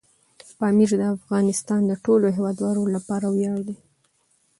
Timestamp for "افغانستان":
1.17-1.81